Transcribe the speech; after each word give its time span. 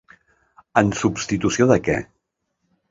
En 0.81 0.89
substitució 1.03 1.69
de 1.75 1.81
què? 1.89 2.01